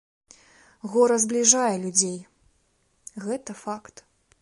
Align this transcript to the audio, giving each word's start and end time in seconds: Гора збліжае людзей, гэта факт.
Гора 0.93 1.17
збліжае 1.25 1.75
людзей, 1.85 2.17
гэта 3.27 3.51
факт. 3.65 4.09